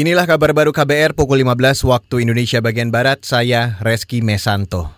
[0.00, 4.88] Inilah kabar baru KBR pukul 15 waktu Indonesia bagian Barat, saya Reski Mesanto.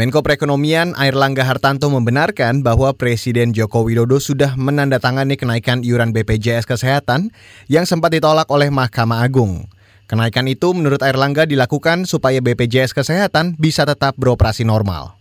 [0.00, 6.64] Menko Perekonomian Air Langga Hartanto membenarkan bahwa Presiden Joko Widodo sudah menandatangani kenaikan iuran BPJS
[6.64, 7.36] Kesehatan
[7.68, 9.68] yang sempat ditolak oleh Mahkamah Agung.
[10.08, 15.20] Kenaikan itu menurut Air Langga dilakukan supaya BPJS Kesehatan bisa tetap beroperasi normal.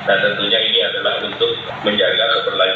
[0.00, 2.69] Dan tentunya ini adalah untuk menjaga keberlanjutan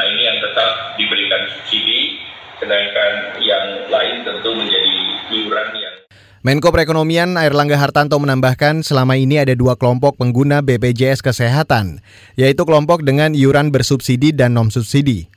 [0.00, 2.16] Nah ini yang tetap diberikan subsidi,
[2.56, 4.96] kenaikan yang lain tentu menjadi
[5.28, 5.94] iuran yang
[6.40, 12.00] Menko Perekonomian Air Langga Hartanto menambahkan selama ini ada dua kelompok pengguna BPJS Kesehatan,
[12.40, 15.28] yaitu kelompok dengan iuran bersubsidi dan non-subsidi.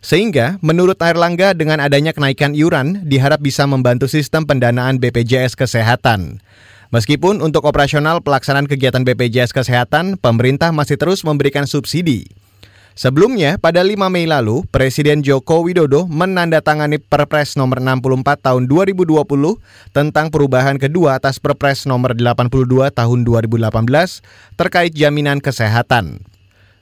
[0.00, 6.40] Sehingga, menurut Air Langga dengan adanya kenaikan iuran diharap bisa membantu sistem pendanaan BPJS Kesehatan.
[6.96, 12.40] Meskipun untuk operasional pelaksanaan kegiatan BPJS Kesehatan, pemerintah masih terus memberikan subsidi.
[12.92, 19.16] Sebelumnya, pada 5 Mei lalu, Presiden Joko Widodo menandatangani Perpres nomor 64 tahun 2020
[19.96, 26.20] tentang perubahan kedua atas Perpres nomor 82 tahun 2018 terkait jaminan kesehatan.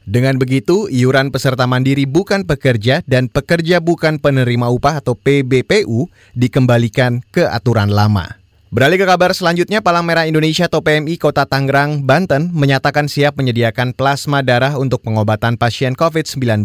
[0.02, 7.22] Dengan begitu, iuran peserta mandiri bukan pekerja dan pekerja bukan penerima upah atau PBPU dikembalikan
[7.30, 8.39] ke aturan lama.
[8.70, 13.90] Beralih ke kabar selanjutnya, Palang Merah Indonesia atau PMI Kota Tangerang, Banten menyatakan siap menyediakan
[13.98, 16.62] plasma darah untuk pengobatan pasien COVID-19.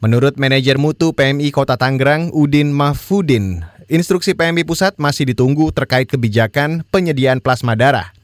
[0.00, 3.60] Menurut manajer mutu PMI Kota Tangerang, Udin Mahfudin,
[3.92, 8.16] instruksi PMI Pusat masih ditunggu terkait kebijakan penyediaan plasma darah.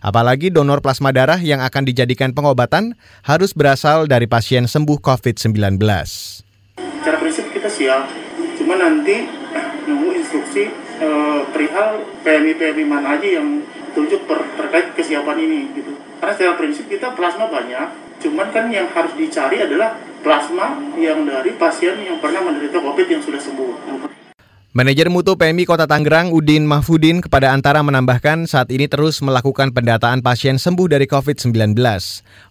[0.00, 2.96] Apalagi donor plasma darah yang akan dijadikan pengobatan
[3.28, 5.76] harus berasal dari pasien sembuh COVID-19.
[7.04, 8.08] Cara prinsip kita siap,
[8.56, 9.47] cuma nanti
[11.58, 15.90] perihal PMI-PMI mana aja yang tunjuk per, terkait kesiapan ini gitu.
[16.22, 21.50] Karena secara prinsip kita plasma banyak, cuman kan yang harus dicari adalah plasma yang dari
[21.58, 23.74] pasien yang pernah menderita COVID yang sudah sembuh.
[24.78, 30.22] Manajer Mutu PMI Kota Tangerang Udin Mahfudin kepada Antara menambahkan saat ini terus melakukan pendataan
[30.22, 31.74] pasien sembuh dari COVID-19.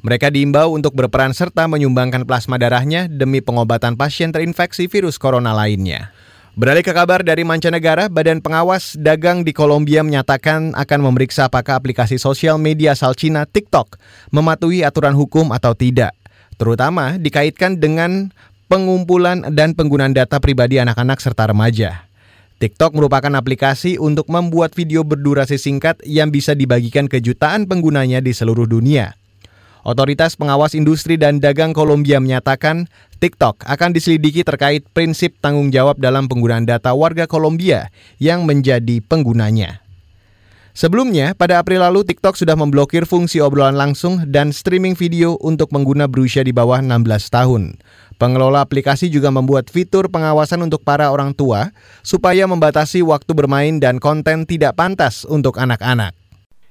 [0.03, 6.11] Mereka diimbau untuk berperan serta menyumbangkan plasma darahnya demi pengobatan pasien terinfeksi virus corona lainnya.
[6.57, 12.17] Beralih ke kabar dari mancanegara, Badan Pengawas Dagang di Kolombia menyatakan akan memeriksa apakah aplikasi
[12.17, 14.01] sosial media asal Cina TikTok
[14.33, 16.17] mematuhi aturan hukum atau tidak,
[16.57, 18.33] terutama dikaitkan dengan
[18.73, 22.09] pengumpulan dan penggunaan data pribadi anak-anak serta remaja.
[22.57, 28.33] TikTok merupakan aplikasi untuk membuat video berdurasi singkat yang bisa dibagikan ke jutaan penggunanya di
[28.33, 29.13] seluruh dunia.
[29.87, 32.91] Otoritas Pengawas Industri dan Dagang Kolombia menyatakan
[33.23, 37.87] TikTok akan diselidiki terkait prinsip tanggung jawab dalam penggunaan data warga Kolombia
[38.19, 39.79] yang menjadi penggunanya.
[40.75, 46.03] Sebelumnya, pada April lalu TikTok sudah memblokir fungsi obrolan langsung dan streaming video untuk pengguna
[46.11, 47.79] berusia di bawah 16 tahun.
[48.19, 51.71] Pengelola aplikasi juga membuat fitur pengawasan untuk para orang tua
[52.03, 56.26] supaya membatasi waktu bermain dan konten tidak pantas untuk anak-anak.